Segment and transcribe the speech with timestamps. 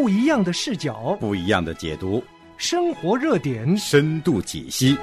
[0.00, 2.24] 不一样的视角，不一样的解读，
[2.56, 4.96] 生活热点，深度解析。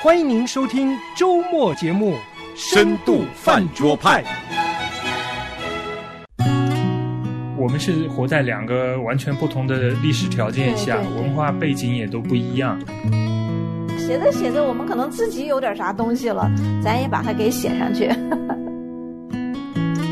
[0.00, 2.14] 欢迎您收听周末节目
[2.56, 4.24] 《深度饭桌派》。
[7.58, 12.80] 我们是活在两个完全不同的历史条件下，文化背景也都不一样。
[13.98, 16.50] 写着写着，我们可能自己有点啥东西了，
[16.82, 18.08] 咱也把它给写上去。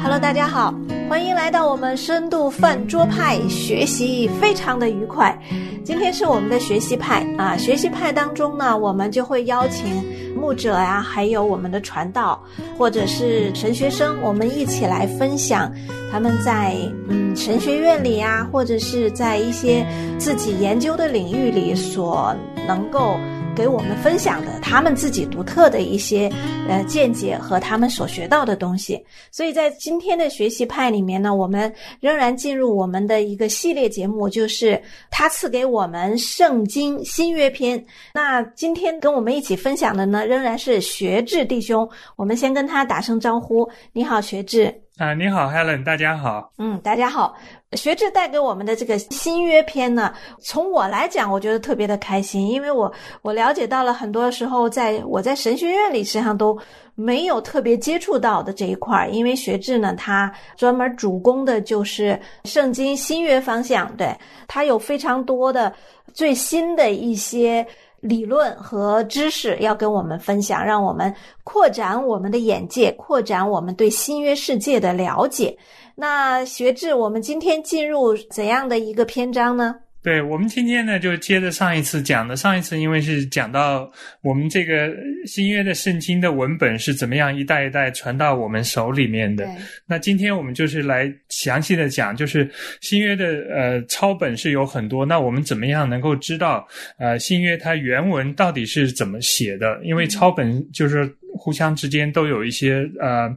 [0.02, 0.74] Hello，大家好，
[1.08, 5.36] 欢迎来到我们深度饭桌派，学习非常的愉快。
[5.82, 10.04] 今天是我们的学习派啊，学习派当中呢，我们就会邀请
[10.38, 12.38] 牧者呀，还有我们的传道
[12.76, 15.72] 或者是神学生，我们一起来分享
[16.12, 16.76] 他们在
[17.08, 19.86] 嗯神学院里呀，或者是在一些
[20.18, 23.16] 自己研究的领域里所能够。
[23.58, 26.30] 给我们分享的他们自己独特的一些
[26.68, 37.84] 呃见解和他们所学到的东西，所以在今天的学习派里面呢，我们仍然进入我们的一个系列节目，就是他赐给我们圣经新约篇。
[38.14, 41.88] 那今天跟我们一起分享的呢，仍然是学智弟兄。
[42.14, 44.72] 我们先跟他打声招呼，你好，学智。
[44.98, 46.52] 啊，你好，Helen，大家好。
[46.58, 47.36] 嗯，大家好。
[47.72, 56.58] 学智带给我们的这个新约篇呢，从我来讲，我觉得特别的开心，因为我我了解到了很多时候，在我在神学院里实际上都
[56.94, 64.16] 没有特别接触到的这一块儿，因为学智呢，他专门主攻的就是圣经新约方向，对
[64.46, 65.72] 他有非常多的
[66.14, 67.66] 最新的一些。
[68.00, 75.56] 理论和知识要跟我们分享，让我们扩展我们的眼界，扩展我们对新约世界的了解。
[75.94, 79.74] 那学志，我们今天进入怎样的一个篇章呢？
[80.08, 82.34] 对我们今天呢，就接着上一次讲的。
[82.34, 83.92] 上一次因为是讲到
[84.22, 84.90] 我们这个
[85.26, 89.46] 新约的圣经的文本是怎么样一代一代传到我们手里面的。
[89.86, 95.04] 那今天我们就是来详细的讲，就是新约的呃抄本是有很多。
[95.04, 99.78] 那我们怎么样能够知道呃新约它原文到底是怎么写的？
[99.84, 103.28] 因为抄本就是互相之间都有一些呃。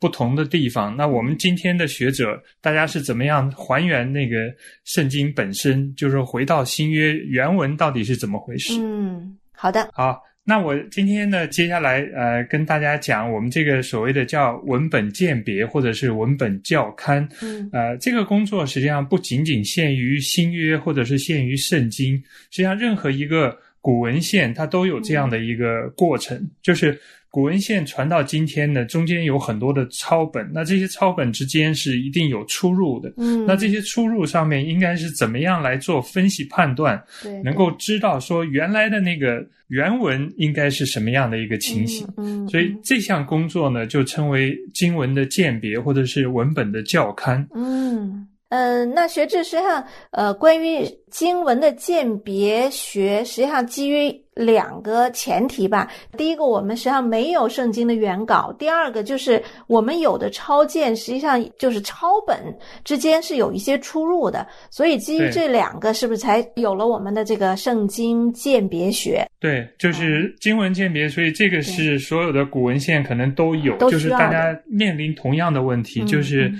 [0.00, 4.36] 不同的地方，那我们今天的学者，大家是怎么样还原那个
[4.84, 5.94] 圣经本身？
[5.94, 8.72] 就是回到新约原文到底是怎么回事？
[8.80, 9.90] 嗯，好的。
[9.92, 17.28] 好，那我今天呢，接下来呃，跟大家讲我们这个所谓的叫文本鉴别或者是文本校勘。
[17.42, 22.16] 嗯，呃，这个工作实际上不仅仅限于新约或者是限于圣经，
[22.50, 26.98] 实际上任何一个古文献它都有这样的一个过程，就是。
[27.30, 33.12] 古文献传到今天呢，中间有很多的抄本，那这些抄本之间是一定有出入的。
[33.18, 37.00] 嗯，那这些出入上面应该是怎么样来做分析判断？
[37.22, 42.04] 对，能够知道说原来的那个原文应该是什么样的一个情形。
[42.16, 47.46] 嗯，所以这项工作呢，就称为经文的鉴别或者是文本的校勘。
[47.54, 48.26] 嗯。
[48.50, 55.88] 嗯，那学制实际上，呃，关于经文的鉴别学，实际上基于两个前提吧。
[56.18, 62.42] 第一个，我们实际上没有圣经的原稿；第二个，就是我们有的抄件，实际上就是抄本
[62.82, 64.44] 之间是有一些出入的。
[64.68, 69.24] 所以，基于这两个，是不是才有了我们的这个圣经鉴别学？
[69.38, 71.08] 对，就是经文鉴别。
[71.08, 76.52] 所以，这个是所有的古文献可能都有，就是大家面临同样的问题，就是。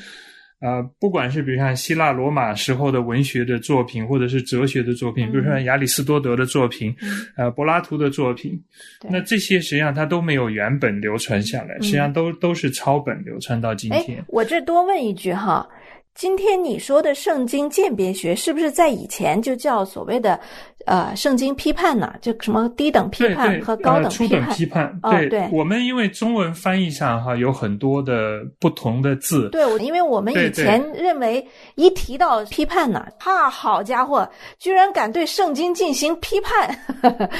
[0.60, 6.94] 呃，不管是比如像希腊罗马时候的文学的作品，或者是哲学的作品，比如说亚里士多德的作品，
[7.36, 8.62] 呃，柏拉图的作品，
[9.08, 14.22] 那这些实际上它都没有原本流传下来，实际上都都是抄本流传到今天。
[14.28, 15.66] 我这多问一句哈。
[16.14, 20.38] 今天你说的圣经鉴别学是不是在以前就叫所谓的
[20.84, 22.14] 呃圣经批判呢？
[22.20, 24.50] 就什么低等批判和高等批判？
[24.50, 25.00] 批判。
[25.02, 29.48] 对对，我们因为中文翻译上哈有很多的不同的字。
[29.50, 34.28] 对，因为我们以前认为一提到批判呢，哈，好家伙，
[34.58, 36.76] 居然敢对圣经进行批判，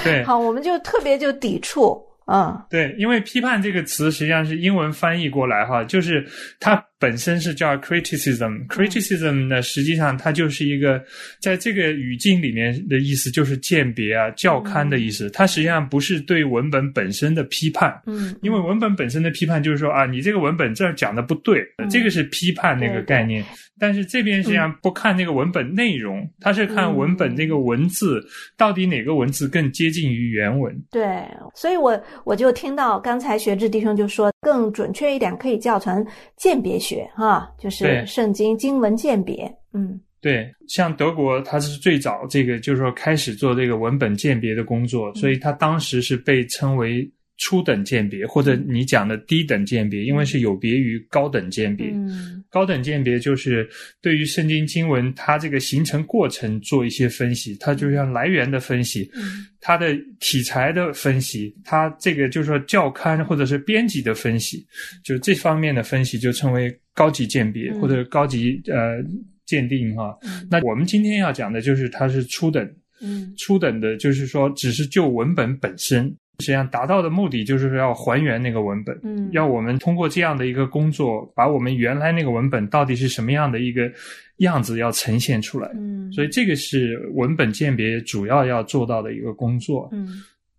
[0.04, 2.00] 对， 好，我们就特别就抵触。
[2.26, 6.24] 啊，对，因为批判这个词实际上是英文翻译过来哈，就是
[6.60, 11.02] 它本身是叫 criticism，criticism 呢实际上它就是一个
[11.40, 23.42] 在这个语境里面的意思就是鉴别啊、教刊的意思，它实际上不是对文本本身的批判，嗯，因为文本本身的批判就是说啊，你这个文本这儿讲的不对，这个是批判那个概念。
[23.78, 28.22] 但是这边实际上不看那个文本内容，它是看文本那个文字
[28.54, 30.78] 到底哪个文字更接近于原文。
[30.90, 31.24] 对，
[31.54, 36.06] 所以我我就听到刚才学智弟兄就说，更准确一点可以叫成
[36.36, 39.50] 鉴别学，哈，就是圣经经文鉴别。
[39.72, 47.10] 嗯，对，像德国，它是最早这个就是说开始做这个文本鉴别的工作，所以它当时是被称为。
[47.40, 51.88] 初等鉴别，或者你讲的低等鉴别，因为是有别于高等鉴别。
[51.88, 52.44] 嗯。
[52.50, 53.66] 高等鉴别就是
[54.02, 59.46] 对于圣经经文它这个形成过程做一些分析，它就像来源的分析，嗯。
[59.58, 64.66] 它的题材的分析，它这个就是说教刊或者是编辑的分析，
[65.02, 67.80] 就这方面的分析就称为高级鉴别嗯。
[67.80, 69.02] 或者高级呃
[69.46, 70.14] 鉴定哈。
[70.22, 70.46] 嗯。
[70.50, 72.70] 那我们今天要讲的就是它是初等，
[73.00, 73.32] 嗯。
[73.38, 78.98] 初等的就是说只是就文本本身，实际上达到的目的就是要还原那个文本。
[79.02, 83.90] 嗯，要我们通过这样的一个工作，把我们原来那个文本到底是什么样的一个
[84.38, 85.70] 样子要呈现出来。
[85.74, 89.88] 嗯，所以这个是文本鉴别主要要做到的一个工作。
[89.92, 90.08] 嗯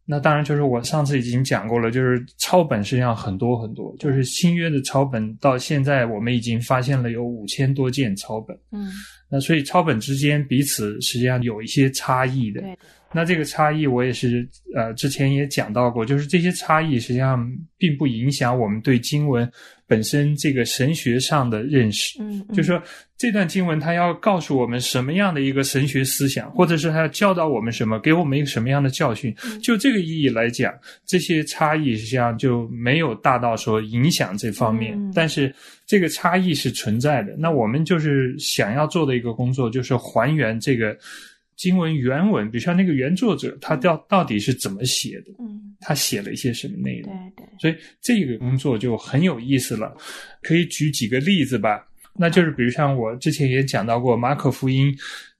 [0.03, 8.57] 那当然就是我上次已经讲过了，就是抄本实际上很多很多，就是新约的抄本到现在我们已经发现了有五千多件抄本。
[8.71, 8.89] 嗯
[9.29, 12.59] 那所以抄本之间彼此实际上有一些差异的。
[12.59, 12.77] 对
[13.13, 17.45] 那这个差异我也是呃之前也讲到过，就是这些差异实际上
[17.77, 19.49] 并不影响我们对经文
[19.85, 22.21] 本身这个神学上的认识。
[22.21, 22.81] 嗯，就是说
[23.17, 29.35] 这段经文它要告诉我们什么样的一个神学思想，或者是它要教导我们什么，给我们一个什么样的教训。
[29.43, 30.73] 嗯就这个意义来讲，
[31.05, 35.53] 这些差异实际上就没有大到说影响这方面，嗯但是
[35.85, 37.35] 这个差异是存在的。
[37.37, 40.97] 那我们就是想要做的一个工作，就是还原这个
[41.61, 47.45] 经文原文，比如像那个原作者他到到底是怎么写的，嗯他写了一些什么内容对。
[47.45, 49.95] 对所以这个工作就很有意思了，
[50.41, 51.87] 可以举几个例子吧。
[52.17, 54.91] 那就是比如像我之前也讲到过，马可福音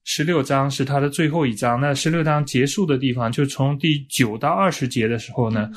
[0.04, 1.82] 十六章是他的最后一章。
[1.82, 5.72] 那十六章结束的地方，就从第九到二十节的时候呢，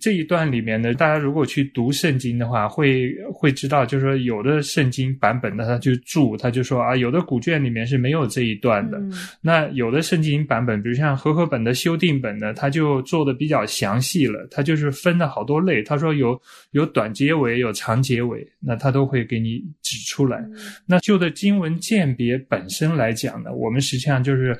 [0.00, 8.98] 这一段里面呢，大家如果去读圣经的话，会会知道，就是说有的圣经版本呢，他就注，他就说啊，有的古卷里面是没有这一段的。
[8.98, 15.82] 嗯那有的圣经版本，比如像和合本的修订本呢，它就做的比较详细了，它就是分了好多类。
[15.82, 16.40] 他说有
[16.72, 20.38] 有短结尾，有长结尾，那他都会给你指出来。
[20.38, 20.54] 嗯
[20.86, 24.50] 那就的经文鉴别本身来讲呢，我们实际上就是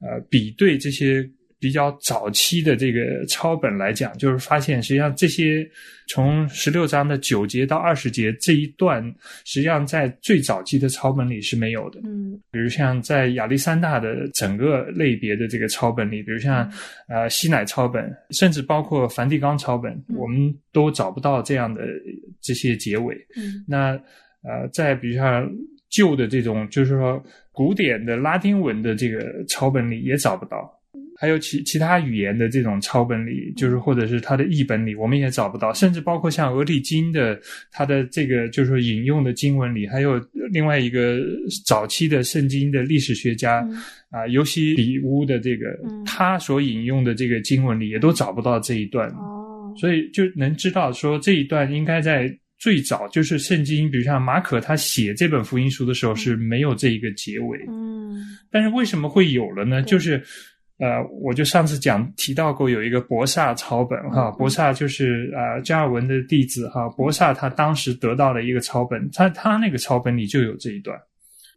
[0.00, 1.28] 呃比对这些
[1.58, 5.66] 比较早期的这个抄本来讲，就是发现实际上这些
[6.06, 9.02] 从十六章的九节到二十节这一段，
[9.44, 12.00] 实际上在最早期的抄本里是没有的。
[12.04, 16.70] 嗯比如像在亚历山大的整个类别的这个抄本里，比如像
[17.08, 21.82] 呃西乃抄本，甚至包括梵蒂冈抄本，嗯我们都找不到这样的
[22.40, 23.14] 这些结尾。
[23.36, 23.98] 嗯那
[24.42, 25.50] 呃，在比如像
[25.90, 30.72] 旧的这种，就是说古典的拉丁文的这个抄本里也找不到。
[31.18, 37.40] 还有其其他语言的这种抄本里，就是或者是它的译本里，我们也找不到，甚至包括像俄利金的
[37.72, 40.20] 它的这个就是说引用的经文里，还有
[40.52, 41.18] 另外一个
[41.64, 43.76] 早期的圣经的历史学家嗯。
[44.10, 46.04] 啊、尤西比乌的这个嗯。
[46.04, 49.08] 他所引用的这个经文里，也都找不到这一段。
[49.10, 58.22] 哦，所以就能知道说这一段应该在最早就是圣经，比如像马可他写这本福音书的时候是没有这一个结尾，嗯。
[58.50, 59.82] 但是为什么会有了呢？
[59.82, 60.22] 就是。
[60.78, 70.98] 呃，我就上次讲提到过有一个博萨抄本哈，嗯博萨就是呃加尔文的弟子哈，博萨他当时得到了一个抄本，他他那个抄本里就有这一段，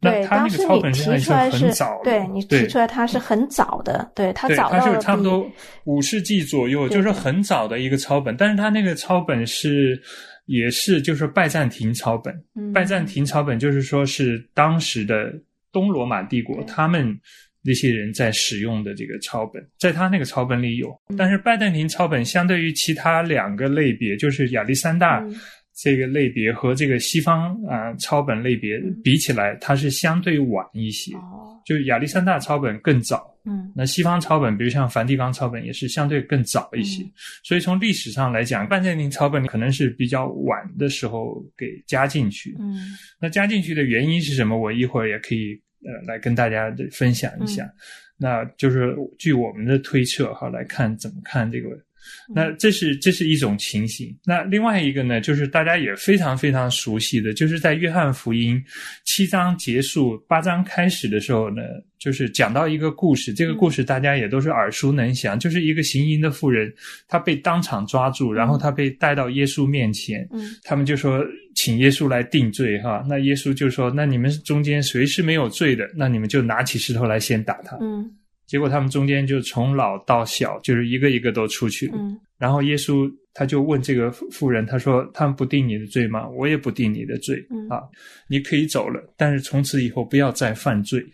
[0.02, 5.46] 那对，他那个当时你抄本是上是很早，的，对你提出来他是很早的，对他早到了比差不多
[5.84, 8.38] 五世纪左右，就是很早的一个抄本。
[8.38, 10.02] 但是他那个抄本是
[10.46, 12.72] 也是就是拜占庭抄本，嗯。
[12.72, 15.30] 拜占庭抄本就是说是当时的
[15.74, 17.20] 东罗马帝国他们
[17.64, 20.90] 那些人在使用的这个抄本，在他那个抄本里有。
[21.10, 25.36] 嗯但是拜占庭抄本相对于其他两个类别，就是亚历山大嗯
[25.82, 31.14] 这个类别和这个西方啊、抄本类别嗯比起来，它是相对晚一些。
[31.16, 37.02] 哦，就亚历山大抄本更早，嗯那西方抄本，比如像梵蒂冈抄本，也是相对更早一些。
[37.04, 37.12] 嗯
[37.44, 42.56] 所以从历史上来讲，拜占庭抄本可能是比较晚的时候给加进去。
[42.60, 42.76] 嗯
[43.22, 44.58] 那加进去的原因是什么？
[44.58, 47.66] 我一会儿也可以呃来跟大家分享一下。
[47.66, 47.74] 嗯
[48.22, 51.70] 那就是据我们的推测哈来看怎么看这个。
[52.30, 54.16] 嗯那这是这是一种情形。
[54.26, 58.64] 那另外一个呢，就是大家也非常非常熟悉的，就是在约翰福音
[59.06, 61.62] 七章结束、八章开始的时候呢，
[61.98, 63.34] 就是讲到一个故事。
[63.34, 66.72] 这个故事大家也都是耳熟能详，就是一个行淫的妇人，
[67.08, 71.26] 她被当场抓住，然后她被带到耶稣面前，嗯他们就说
[71.56, 73.04] 请耶稣来定罪哈。
[73.10, 77.78] 那耶稣就说：那你们中间谁是没有罪的，那你们就拿起石头来先打他。
[77.82, 78.10] 嗯
[78.50, 81.90] 结果他们中间就从老到小，就是一个一个都出去。
[81.94, 86.26] 嗯然后耶稣他就问这个妇人，他说：“他们不定你的罪吗？
[86.30, 87.84] 我也不定你的罪、嗯啊，
[88.30, 91.06] 你可以走了，但是从此以后不要再犯罪。”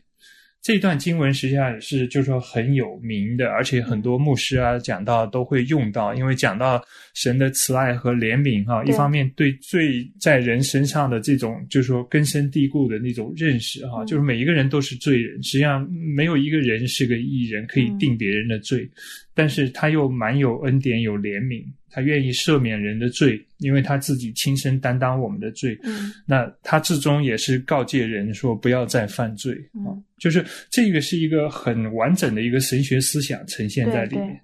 [0.66, 18.90] 这段经文实际上也是就是说很有名的，而且很多牧师啊讲到都会用到，因为讲到神的慈爱和怜悯哈，一方面对罪在人身上的这种就是说根深蒂固的那种认识哈，就是每一个人都是罪人，实际上没有一个人是个义人可以定别人的罪，
[19.36, 21.64] 但是他又蛮有恩典有怜悯。
[21.92, 25.80] 他愿意赦免人的罪，因为他自己亲身担当我们的罪。
[25.84, 29.54] 嗯，那他至终也是告诫人说不要再犯罪。
[29.74, 34.38] 嗯，就是这个是一个很完整的一个神学思想呈现在里面。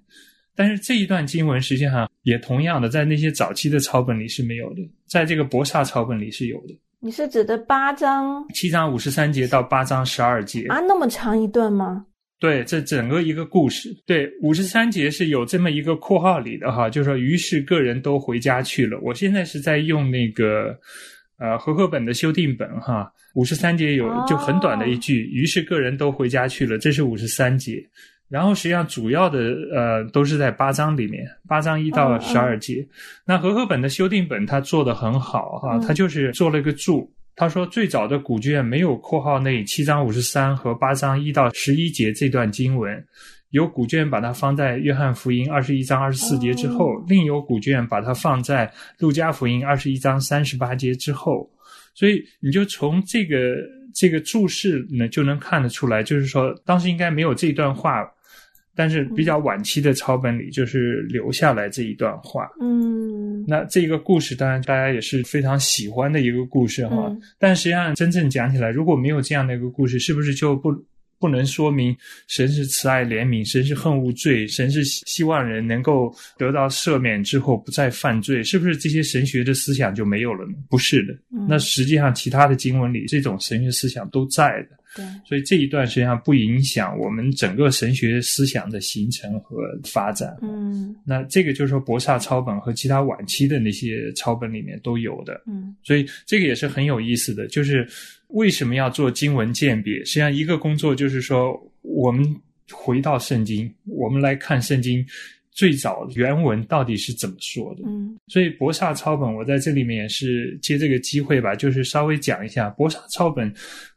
[0.54, 6.74] 但是这一段经文实际上也同样的在那些早期的抄本里是没有的，在这个博萨抄本里是有的。
[7.00, 10.80] 你是指的八章七章五十三节到八章十二节啊？
[10.80, 12.06] 那么长一段吗？
[12.42, 18.98] 对，这整个一个故事，对五十三节是有这么一个括号里的哈，就是说，于是个人都回家去了。
[19.00, 20.76] 我现在是在用那个
[21.38, 27.80] 呃和合本的修订本哈，五十三节有就很短的一句，于是个人都回家去了，这是五十三节。
[28.28, 29.38] 然后实际上主要的
[29.72, 32.84] 呃都是在八章里面，八章一到十二节。
[33.24, 37.08] 那和合本的修订本它做的很好哈，它就是做了一个注。
[37.34, 43.04] 他说，最早的古卷没有括号内七章五十三和八章一到十一节这段经文，
[43.50, 51.50] 有古卷把它放在约翰福音二十一章二十四节之后，另有古卷把它放在路加福音二十一章三十八节之后，
[51.94, 53.56] 所以你就从这个
[53.94, 58.08] 这个注释呢就能看得出来，就是说当时应该没有这段话。
[58.74, 62.48] 但是比较晚期的抄本里，就是留下来这一段话。
[62.60, 67.14] 嗯，那这个故事当然大家也是非常喜欢的一个故事哈。
[67.38, 70.72] 但实际上真正讲起来，如果没有这样的一个故事，是不是就不
[71.18, 71.94] 不能说明
[72.26, 78.42] 神是慈爱怜悯，神是恨恶罪，神是希望人能够得到赦免之后不再犯罪？
[78.42, 80.54] 是不是这些神学的思想就没有了呢？
[80.68, 81.14] 不是的。
[81.48, 84.81] 那实际上其他的经文里，这种神学思想都在的。
[84.94, 90.36] 对，所以这一段实际上不影响我们整个神学思想的形成和发展。
[90.42, 95.40] 嗯，那这个就是说，博萨抄本和其他晚期的那些抄本里面都有的。
[95.46, 97.88] 嗯，所以这个也是很有意思的，就是
[98.28, 100.04] 为什么要做经文鉴别？
[100.04, 102.24] 实际上，一个工作就是说，我们
[102.70, 105.04] 回到圣经，我们来看圣经
[105.52, 107.82] 最早原文到底是怎么说的。
[107.86, 113.50] 嗯，所以博萨抄本，我在这里面也是借这个机会吧，就是稍微讲一下博萨抄本。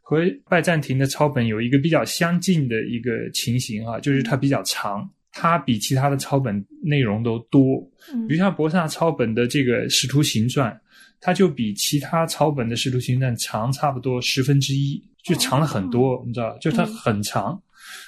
[0.08, 7.80] 和拜占庭的抄本有一个比较相近的一个情形哈，就是它比较长，它比其他的抄本内容都多。
[8.28, 10.72] 比如像博萨抄本的这个《使徒行传》，
[11.20, 17.60] 它就比其他抄本的《使徒行传》长差不多十分之一，就长了很多，你知道，就它很长。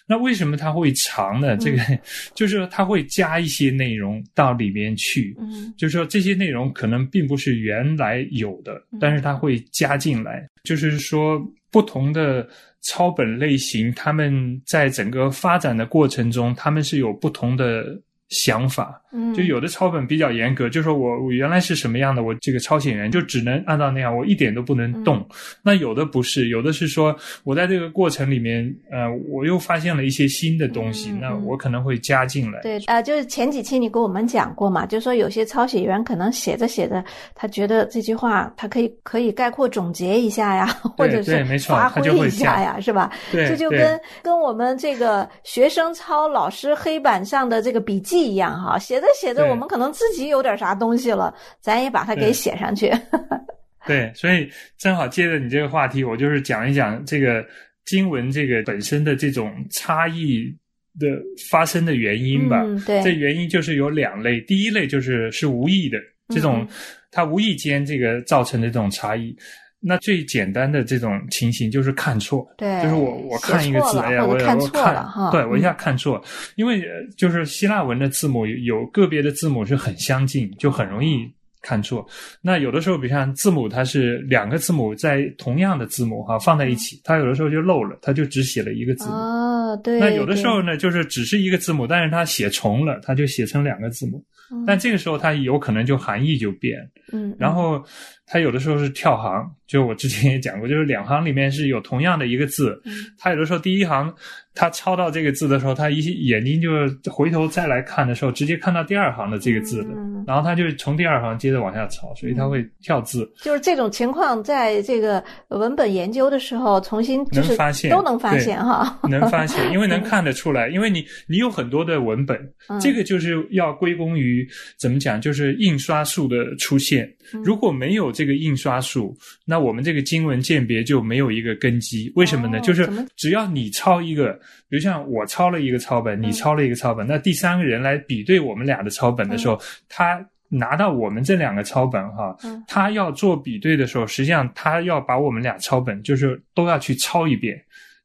[0.07, 1.57] 那为什么它会长呢？
[1.57, 1.83] 这个
[2.33, 11.45] 就是说它会加一些内容到里面去，嗯，就是说这些内容可能并不是原来有的，但是它会加进来，就是说。
[11.71, 12.49] 不同的
[12.83, 18.01] 抄本类型，他们在整个发展的过程中，他们是有不同的。
[18.29, 25.27] 想法，嗯，就有的抄本比较严格，就说我我原来是什么样的，我这个抄写员就只能按照那样，我一点都不能动。
[25.63, 32.61] 那有的不是，有的是说我在这个过程里面，呃，我又发现了一些新的东西，那我可能会加进来。
[32.61, 37.03] 对，呃，就是前几期你跟我们讲过嘛，就说有些抄写员可能写着写着，
[37.35, 40.67] 他觉得这句话他可以可以概括总结一下呀，
[40.99, 43.11] 或者是发挥一下呀，是吧？
[43.33, 48.18] 对，这就跟跟我们这个学生抄老师黑板上的这个笔记。
[48.19, 52.93] 一样哈，写着写着，我们可能自己有点啥东西了，咱也把它给写上去。
[53.87, 57.45] 对，所以正好借着你这个话题，我就是讲一讲这个
[57.87, 60.55] 经文这个本身的这种差异
[60.99, 61.07] 的
[61.51, 62.63] 发生的原因吧。
[62.87, 65.99] 对，这原因就是有两类，第一类就是是无意的
[66.29, 66.69] 这种，
[67.11, 69.35] 它无意间这个造成的这种差异。
[69.81, 76.21] 那最简单的这种情形就是看错，对，就是我我看一个字，哎呀，我看错了哈，对我一下看错，
[76.57, 76.83] 因为
[77.17, 81.21] 就是希腊文的字母有个别的字母是很相近，就很容易
[81.63, 82.05] 看错。
[82.41, 89.13] 那有的时候，比如像字母，它是两个字母在同样的字母哈放在一起，它有的时候就漏了，它就只写了一个字母。
[89.15, 90.01] 哦，对。
[90.01, 94.25] 那有的时候呢，就是只是一个字母，但是它写重了，它就写成两个字母。
[94.67, 96.79] 但这个时候它有可能就含义就变。
[97.13, 97.37] 嗯。
[97.39, 97.85] 然后
[98.29, 99.51] 它有的时候是跳行。
[99.67, 102.81] 就我之前也讲过，就是两行里面是有同样的一个字，
[103.19, 104.11] 他有的时候第一行
[104.55, 106.71] 他抄到这个字的时候，他一眼睛就
[107.13, 109.91] 回头再来看的时候，直接看到第二行的这个字的，
[110.27, 113.31] 然后他就从第二行接着往下抄，所以他会跳字。
[113.43, 122.41] 就是这种情况，在这个文本研究的时候，重新就是发现都能发现哈，能发现， 因为能看得出来，因为你你有很多的文本，
[122.81, 127.07] 这个就是要归功于怎么讲，就是印刷术的出现。
[127.45, 132.13] 如果没有这个印刷术，那那我们这个经文鉴别就没有一个根基。
[132.15, 132.61] 为什么呢？
[132.61, 134.33] 就是只要你抄一个，
[134.69, 142.37] 比如像我抄了一个抄本，你抄了一个抄本，那第三个人来比对我们俩的抄本的时候，他拿到我们这两个抄本哈，
[142.69, 147.61] 他要做比对的时候，实际上他要把我们俩抄本就是都要去抄一遍。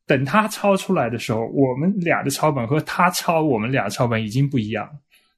[0.08, 4.89] 等他抄出来的时候，我们俩的抄本和他抄我们俩抄本已经不一样。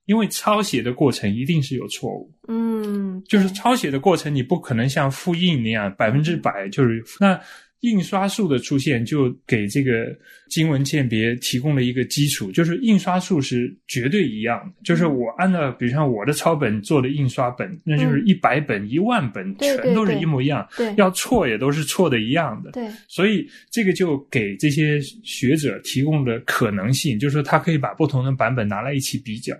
[0.05, 7.39] 因为抄写的过程一定是有错误，嗯，就是抄写的过程，你不可能像复印那样百分之百就是那
[7.81, 10.07] 印刷术的出现就给这个
[10.49, 29.55] 经文鉴别提供了一个基础，就是印刷术是绝对一样的，就是我按照比如像我的抄本做的印刷本，那就是一百本一万本全都是一模一样，对，要错也都是错的一样的，对，所以这个就给这些学者提供了可能性，就是说他可以把不同的版本拿来一起比较。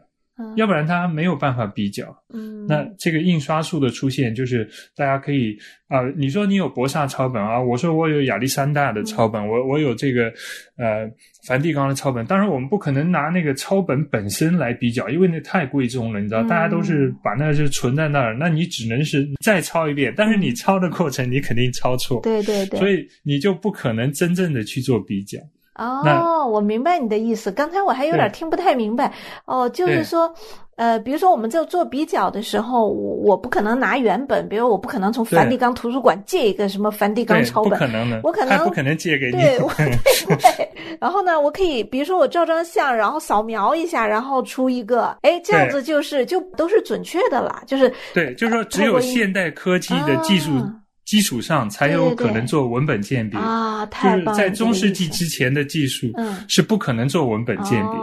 [0.56, 2.06] 要不然他没有办法比较。
[2.34, 10.26] 嗯，那这个印刷术的出现，就是大家可以啊，你说你有博萨抄本啊，我说我有亚历山大的抄本，我我有这个
[10.78, 11.10] 呃
[11.48, 12.26] 梵蒂冈的抄本。
[12.26, 20.14] 当然，我们不可能拿那个抄本本身来比较，因为那太贵重了，你知道，大家都是把那就存在那儿，那你只能是再抄一遍。
[20.18, 22.20] 但是你抄的过程，你肯定抄错。
[22.22, 22.80] 对对对。
[22.80, 25.40] 所以你就不可能真正的去做比较。
[25.76, 27.52] 哦，我明白你的意思。
[27.52, 29.12] 刚才我还有点听不太明白。
[29.46, 30.34] 哦，就是说，
[30.78, 39.38] 呃，比如说我们在做比较的时候，我我不可能拿原本，比如我不可能从梵蒂冈图书馆借一个什么梵蒂冈抄本，不可能的，我可能不可能借给你。
[39.38, 39.58] 对
[40.38, 40.70] 对。
[41.02, 47.62] 然后呢，我可以，比如说我照张相，然后扫描一下，然后出一个，哎，这样子就是就都是准确的啦。
[47.68, 50.52] 就是对，就是说只有现代科技的技术。
[51.06, 53.40] 基础上才有可能做文本鉴别。
[53.40, 56.12] 啊，就是在中世纪之前的技术
[56.48, 58.00] 是不可能做文本鉴别，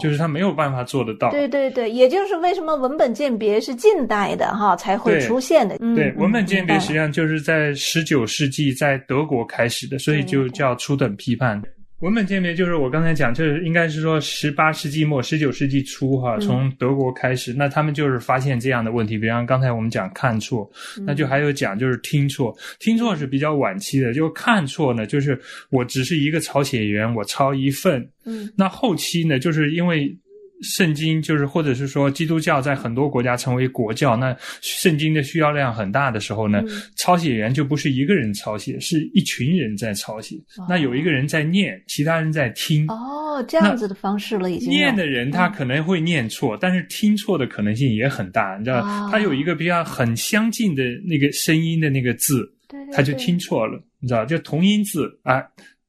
[0.00, 1.30] 就是他没有办法做得到。
[1.30, 5.76] 对对对，也就是为什么文本鉴别是近代的哈才会出现的。
[5.94, 11.62] 对，文本鉴别实际上就是在十九世纪在德国开始的，所以就叫初等批判。
[12.00, 20.70] 文本鉴别就是我刚才讲，就是应该是说十八世纪末、十九世纪初哈，从德国开始，那他们就是发现这样的问题，比方刚才我们讲看错，
[21.06, 30.14] 那就还有讲就是听错，听错是比较晚期的，就看错呢，就是我只是一个抄写员，我抄一份，嗯，那后期呢，就是因为。
[30.62, 36.62] 圣经就是，或者是说，基督教在很多国家成为国教，那圣经的需要量很大的时候呢，
[36.96, 40.36] 抄写员就不是一个人抄写，是一群人在抄写。
[40.68, 42.86] 那有一个人在念，其他人在听。
[42.88, 44.70] 哦，这样子的方式了，已经。
[44.70, 52.50] 念的人他可能会念错，但是听错的可能性也很大，你知道，他有一个比较很相近的那个声音的那个字，
[52.92, 55.42] 他就听错了，你知道，就同音字啊。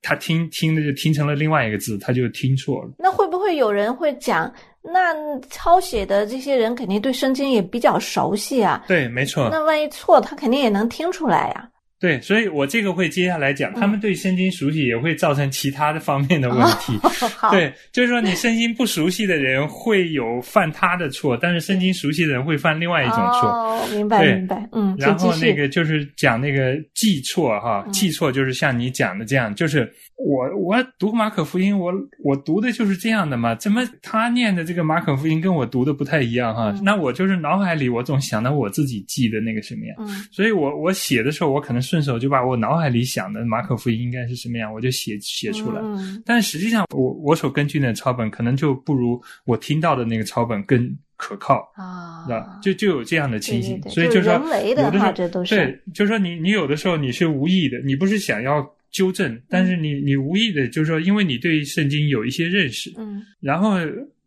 [0.08, 2.90] 他听听的就听成了另外一个字，他就听错了。
[2.98, 4.50] 那会不会有人会讲？
[4.82, 5.14] 那
[5.50, 8.86] 抄写的这些人肯定对圣经也比较熟悉啊。
[8.88, 9.50] 对，没错。
[9.52, 11.70] 那万一错，他肯定也能听出来呀。
[12.00, 16.94] 对，所以我这个会接下来讲，他们对圣经熟悉也会造成其他的方面的问题。
[17.50, 23.50] 对，就是说你圣经不熟悉的人会有犯他的错，但是圣经熟悉的人会犯另外一种错。
[23.50, 24.96] 哦，明白明白，嗯。
[25.00, 31.92] 然后那个就是讲那个记错哈，记错就是像你讲的这样，就是我我读马可福音，我
[32.24, 36.72] 我读的就是这样的嘛，怎么他念的这个马可福音跟我读的不太一样哈？
[36.84, 41.82] 那我就是脑海里我总想到我自己记的那个什么样，所以我我写的时候我可能。
[41.88, 45.82] 顺手就把我脑海里想的马可福音应该是什么样，我就写写出来。
[46.26, 53.82] 但实际上，我我所根据的抄本可能就不如我听到的那个抄本更可靠啊，那就就有这样的情形。
[53.90, 63.76] 所以就说，有的时候这都是对，就是说你你有的时候你是无意的，你不是想要纠正，但是你你无意的，就是说，因为你对圣经有一些认识，嗯，然后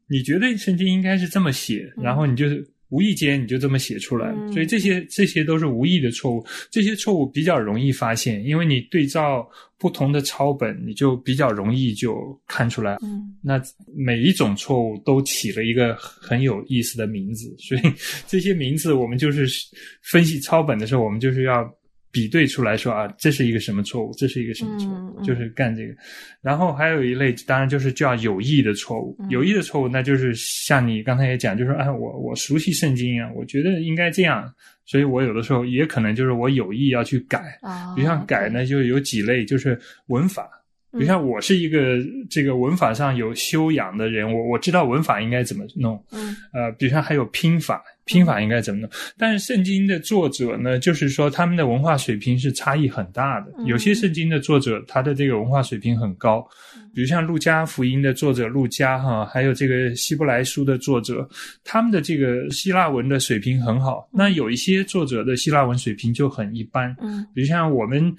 [0.08, 2.46] 你觉得圣经应该是这么写，然后你就。
[2.90, 6.44] 无意间你就这么写出来，所以这些这些都是无意的错误。
[6.70, 9.48] 这些错误比较容易发现，因为你对照
[9.78, 12.98] 不同的抄本，你就比较容易就看出来。
[13.02, 13.60] 嗯，那
[13.94, 17.80] 每一种错误都起了一个很有意思的名字，所以
[18.26, 19.46] 这些名字我们就是
[20.02, 21.68] 分析抄本的时候，我们就是要。
[22.12, 24.12] 比对出来说啊，这是一个什么错误？
[24.16, 25.24] 这是一个什么错误？
[25.24, 25.94] 就是干这个。
[26.40, 29.16] 然后还有一类，当然就是叫有意的错误。
[29.28, 34.52] 有意的错误，那就是像你刚才也讲，就是哎，我我熟悉圣经啊，我觉得应该这样，
[34.84, 37.58] 所以我有的时候也可能就是我有意要去改。
[37.62, 40.48] 啊，比如像改呢，就有几类，就是文法。
[40.92, 41.98] 比如像我是一个
[42.28, 46.02] 这个文法上有修养的人，我我知道文法应该怎么弄。
[46.12, 48.90] 嗯呃，比如像还有拼法，拼法应该怎么弄？
[49.16, 53.52] 但是圣经的作者呢，就是说他们的文化水平是差异很大的。
[53.58, 56.44] 嗯有些圣经的作者，他的这个文化水平很高，
[56.92, 61.28] 比如像路加福音的作者路加哈，还有这个希伯来书的作者，
[61.62, 64.08] 他们的这个希腊文的水平很好。
[64.12, 68.12] 那有一些作者的希腊文水平就很一般，嗯比如像我们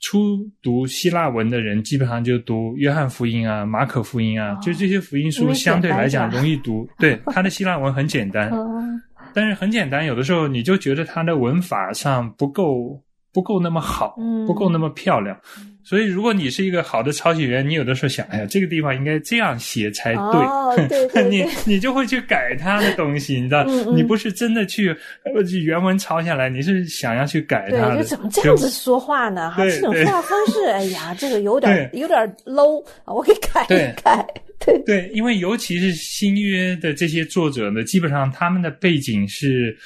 [0.00, 4.58] 初读希腊文的人，基本上就读约翰福音啊、马可福音啊，哦。
[4.62, 6.88] 就这些福音书相对来讲容易读。
[6.98, 9.00] 对，它的希腊文很简单，嗯
[9.34, 13.02] 但是很简单，有的时候你就觉得它的文法上不够
[13.36, 15.38] 不够那么好，嗯不够那么漂亮。
[15.84, 24.88] 所以，如果你是一个好的抄写员，你有的时候想，哎呀，这个地方应该这样写才对，哦对对 你对你就会去改他的东西，你知道，嗯嗯你不是真的去
[25.22, 28.02] 呃原文抄下来，你是想要去改它对，的。
[28.02, 29.50] 就怎么这样子说话呢？
[29.50, 34.26] 哈，这种说话方式，哎呀，这个有点有点 low 啊，我给改一改。
[34.58, 39.76] 对，对，因为尤其是新约的这些作者呢，基本上他们的背景是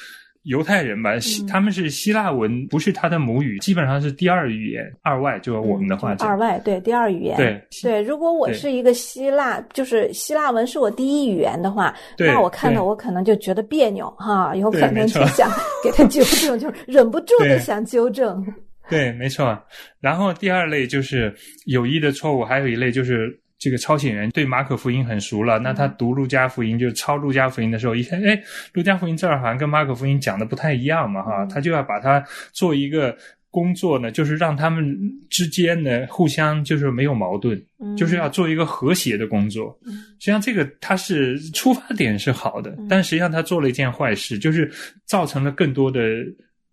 [0.44, 6.16] 犹太人吧，希他们是希腊文不是他的母语，基本上是第二语言，二外，就是我们的话嗯。
[6.20, 7.36] 二外对第二语言。
[7.36, 15.50] 对对，如果我是一个希腊，就是希腊文是我第一语言的话，那我看到我可能就觉得别扭哈，有可能就想
[15.84, 18.42] 给他纠正，就是忍不住的想纠正。
[18.88, 19.56] 对，没错。
[20.00, 21.32] 然后第二类就是
[21.66, 23.28] 有意的错误，还有一类就是
[23.60, 28.42] 这个抄写员对马可福音很熟了，那他读路加福音就抄路加福音的时候，一看，哎，
[28.72, 33.16] 路加福音这儿好像跟马可福音讲的不太一样嘛，哈，他就要把它做一个。
[33.52, 34.96] 工作呢，就是让他们
[35.28, 39.76] 之间呢互相就是没有矛盾，嗯就是要做一个和谐的工作。
[39.84, 44.70] 嗯实际上，这个他是出发点是好的，但实际上他做了一件坏事，就是
[45.04, 46.00] 造成了更多的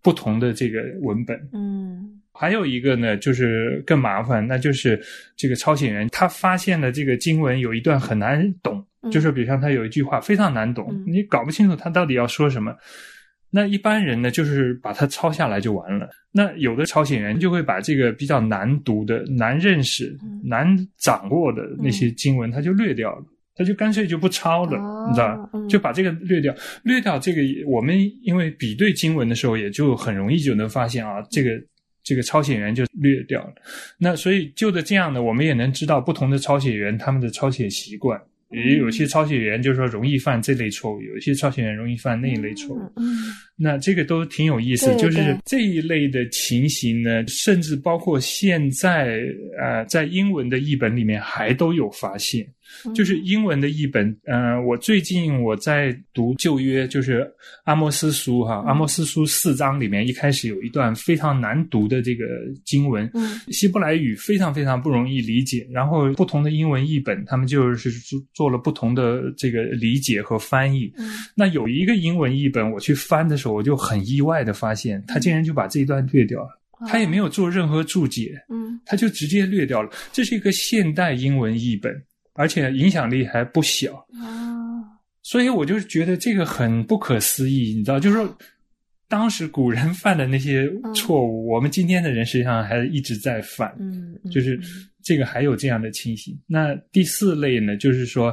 [0.04, 1.36] 不同的这个文本。
[1.52, 5.00] 嗯还有一个呢，就是更麻烦，那就是
[5.36, 12.72] 这个抄写人他发现了这个经文有一段很难懂，嗯就是比如像他有一句话非常难懂，嗯你搞不清楚他到底要说什么。
[13.50, 16.08] 那一般人呢，就是把它抄下来就完了。
[16.30, 23.24] 那有的抄写员就会把这个比较难读的、难认识、嗯难掌握的那些经文，他就略掉了。
[23.56, 27.42] 他就干脆就不抄了，哦你知道吧就把这个略掉，略掉这个。
[27.66, 31.50] 我们因为比对经文的时候，也就很容易就能发现啊，这个
[32.08, 33.52] 这个抄写员就略掉了。
[33.98, 38.18] 那所以就着这样呢，我们也能知道不同的抄写员他们的抄写习惯。
[38.50, 42.78] 也有些抄写员就是说容易犯这类错误，有一些抄写员容易犯那一类错误。
[42.96, 43.14] 嗯嗯
[43.60, 49.20] 那这个都挺有意思，对就是这一类的情形呢，甚至包括现在
[49.60, 52.46] 呃，在英文的译本里面还都有发现。
[52.84, 57.26] 嗯就是英文的译本，呃，我最近我在读旧约，就是
[57.64, 62.26] 阿摩斯书哈，阿摩斯书四章里面一开始有一段非常难读的这个
[62.66, 70.92] 经文，嗯希伯来语非常非常不容易理解，然后不同的英文译本，他们就是做做了不同的这个理解和翻译。
[70.98, 76.48] 嗯那有一个英文译本，我去翻的时候，我就很意外的发现，他竟然就把这一段略掉了，
[76.86, 79.90] 他也没有做任何注解，嗯他就直接略掉了。
[80.12, 81.92] 这是一个现代英文译本，
[82.34, 84.82] 而且影响力还不小，啊
[85.22, 88.38] 所以我就觉得这个很不可思议，你知道，就是说。
[89.10, 93.74] 当时古人 犯的那些错误，我们今天的人实际上还一直在犯。
[93.78, 94.60] 嗯，嗯就是
[95.08, 96.38] 这个还有这样的情形。
[96.46, 98.26] 那第四类呢，就是说，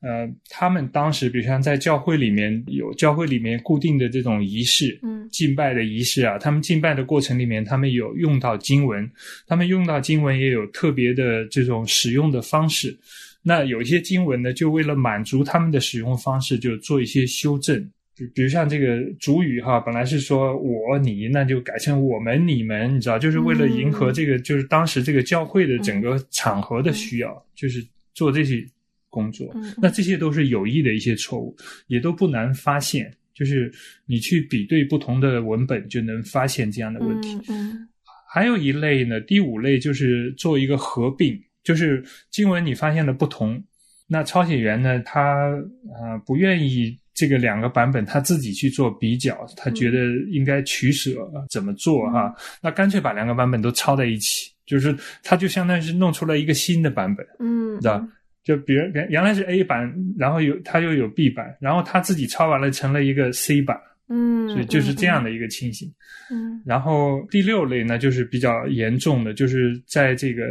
[0.00, 9.06] 呃，他们当时比如像在教会里面有教会里面固定的这种仪式，嗯敬拜的仪式啊，他们敬拜的过程里面，他们有用到经文，
[9.46, 12.98] 他们用到经文也有特别的这种使用的方式。
[13.42, 17.90] 那有一些经文呢，就为了满足他们的使用方式，就做一些修正。
[18.16, 28.64] 比比如像这个主语哈，本来是说我你，那就改成我们你们，你知道，就是为了迎合这个，就是当时这个教会的整个场合的需要，就是做这些
[29.08, 29.50] 工作。
[29.54, 33.12] 嗯那这些都是有意的一些错误，也都不难发现。
[33.34, 33.72] 就是
[34.04, 37.34] 你去比对不同的文本，就能发现这样的问题。
[37.48, 37.88] 嗯嗯
[38.30, 43.62] 还有一类呢，第五类就是做一个合并，就是经文你发现了不同，
[44.06, 45.50] 那抄写员呢，他
[45.98, 58.04] 啊、呃不愿意这个两个版本他自己去做比较，他觉得应该取舍怎么做哈、那干脆把两个版本都抄在一起，就是他就相当于是弄出了一个新的版本，嗯，知道？
[58.42, 65.88] 就比如原原来是 A 版，然后有他又有 B 版，然后他自己抄完了成了一个 C 版，嗯，所以就是这样的一个情形。
[66.28, 70.42] 嗯然后第六类呢，就是比较严重的，就是在这个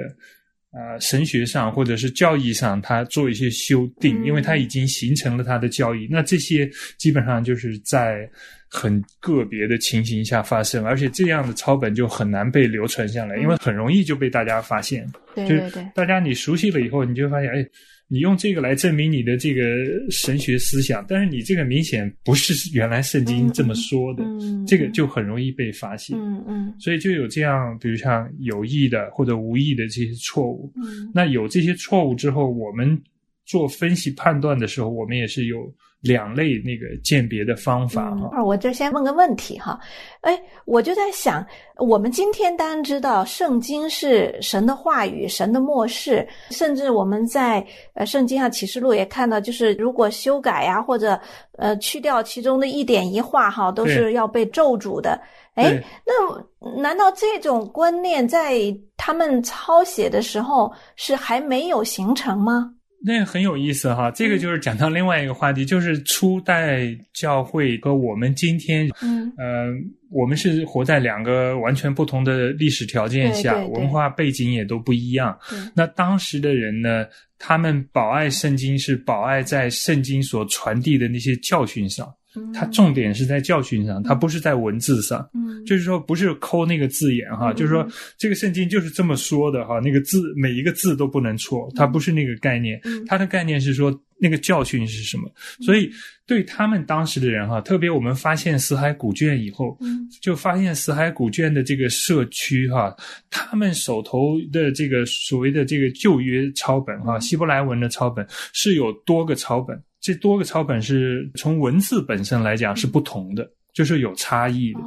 [0.71, 6.07] 呃神学上或者是教义上，他做一些修订，嗯因为他已经形成了他的教义。
[6.09, 8.29] 那这些基本上就是在
[8.69, 15.05] 很个别的情形下发生，而且这样的抄本就很难被流传下来，因为很容易就被大家发现。
[15.35, 17.65] 对对对，大家你熟悉了以后，你就发现，哎，
[18.11, 19.63] 你用这个来证明你的这个
[20.09, 24.23] 神学思想，但是你这个明显不是原来圣经这么说的，
[24.67, 26.19] 这个就很容易被发现。
[26.19, 30.69] 嗯嗯，所以就有这样，比如像有意的或者无意的这些错误。
[30.75, 33.01] 嗯，那有这些错误之后，我们
[33.45, 35.73] 做分析判断的时候，我们也是有。
[36.01, 39.79] 两类那个鉴别的方法哈，我这先问个问题哈，
[40.21, 41.45] 哎，我就在想，
[41.77, 51.19] 我们今天当然知道圣经是神的话语，神的末世，甚至我们在呃圣经啊启示录也看到，就是如果修改呀或者
[51.57, 55.21] 呃去掉其中的一点一画哈，都是要被咒诅的。
[55.53, 62.73] 哎，那难道这种观念在他们抄写的时候是还没有形成吗？
[63.03, 69.73] 那很有意思哈，这个就是讲到另外一个话题，就是初代教会和我们今天，嗯，呃，
[70.09, 75.35] 我们是活在两个完全不同的历史条件下，文化背景也都不一样。
[75.73, 77.05] 那当时的人呢，
[77.39, 82.07] 他们保爱圣经是保爱在圣经所传递的那些教训上。
[82.53, 85.29] 它重点是在教训上，它不是在文字上。
[85.33, 92.79] 嗯，就是说不是抠那个字眼哈，就是说这个圣经就是这么说的哈，那个字每一个字都不能错，它不是那个概念。
[93.05, 95.29] 它的概念是说那个教训是什么。
[95.61, 95.91] 所以
[96.25, 99.77] 对他们当时的人哈，特别我们发现死海古卷以后，
[100.21, 102.95] 就发现死海古卷的这个社区哈，
[103.29, 109.81] 他们手头的这个所谓的这个旧约抄本哈，希伯来文的抄本是有多个抄本。
[110.01, 114.79] 这多个抄本是从文字本身来讲是不同的，就是有差异的。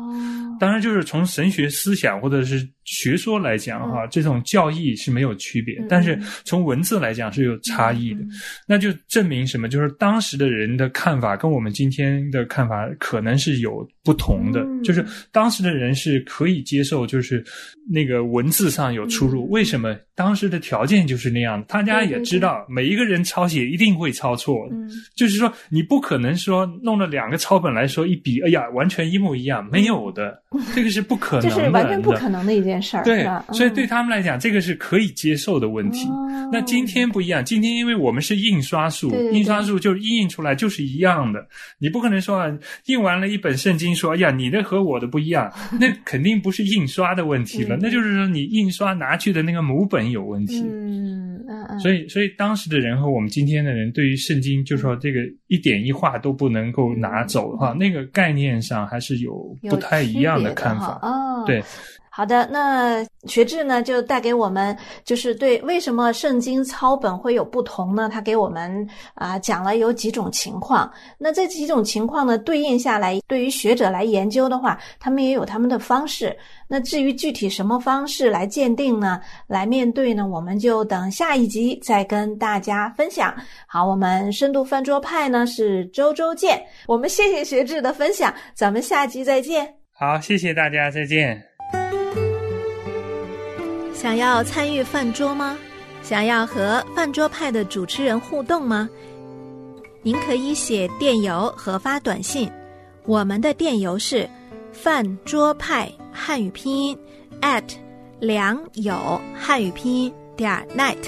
[0.58, 2.68] 当然，就是从神学思想或者是。
[2.86, 8.20] 学说来讲，哈，这种教义是没有区别，但是从文字来讲是有差异的，
[8.68, 9.70] 那就证明什么？
[9.70, 17.42] 就是当时的人的看法跟我们今天的看法可能是有不同的，就是当时的人是可以接受，就是
[17.90, 19.48] 那个文字上有出入。
[19.48, 19.96] 为什么？
[20.16, 24.68] 当时的条件就是那样，大家也知道，每一个人抄写一定会抄错，
[25.16, 30.40] 就是说你不可能说弄了两个抄本来说一比，哎呀，完全一模一样，没有的，
[30.74, 33.00] 这个是不可能的，这是完全不可能的一件事。
[33.04, 36.08] 对，所以对他们来讲，这个是可以接受的问题。
[36.52, 41.46] 那今天不一样，今天因为我们是印刷术，印刷术就是印出来就是一样的。
[41.78, 50.60] 你不可能说啊，印完了一本圣经，说哎呀，你的和我的不一样，那肯定不是印刷的问题了，那就是说你印刷拿去的那个母本有问题。
[50.60, 51.80] 嗯嗯嗯。
[51.80, 55.20] 所以，所以当时的人和我们今天的人，对于圣经，就说这个
[55.54, 60.98] 一点一画都不能够拿走哈，那个概念上还是有不太一样的看法。
[61.02, 61.62] 哦，对。
[62.16, 68.08] 好的，那学智呢就带给我们，就是对为什么圣经抄本会有不同呢？
[68.08, 70.88] 他给我们啊讲了有几种情况。
[71.18, 76.36] 那这几种情况呢对应下来，对于学者来研究的话，他们也有他们的方式。
[76.68, 79.20] 那至于具体什么方式来鉴定呢？
[79.48, 80.24] 来面对呢？
[80.24, 83.34] 我们就等下一集再跟大家分享。
[83.66, 86.62] 好，我们深度饭桌派呢是周周见。
[86.86, 89.74] 我们谢谢学智的分享，咱们下集再见。
[89.90, 91.53] 好，谢谢大家，再见。
[93.94, 95.56] 想要参与饭桌吗？
[96.02, 98.88] 想要和饭桌派的主持人互动吗？
[100.02, 102.50] 您可以写电邮和发短信，
[103.06, 104.28] 我们的电邮是
[104.70, 106.98] 饭桌派汉语拼音
[107.40, 107.64] at
[108.20, 110.98] 良友汉语拼音点 net。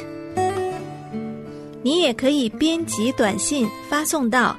[1.83, 4.57] 你也可以编辑短信发送到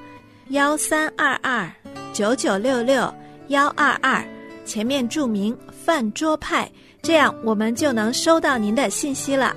[0.50, 1.68] 幺三二二
[2.14, 3.12] 九九六六
[3.48, 4.24] 幺二二，
[4.66, 5.58] 前面注明
[5.88, 6.70] 饭桌派。
[7.02, 9.56] 这样，我们就能收到您的信息了。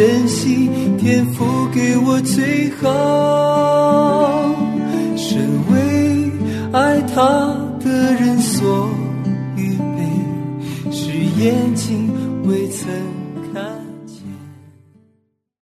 [0.00, 0.69] 珍惜